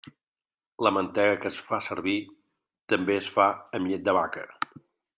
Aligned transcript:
La 0.87 0.91
mantega 0.97 1.35
que 1.43 1.47
es 1.51 1.59
fa 1.67 1.79
servir 1.89 2.15
també 2.95 3.19
es 3.21 3.31
fa 3.39 3.47
amb 3.81 3.93
llet 3.93 4.09
de 4.11 4.21
vaca. 4.23 4.49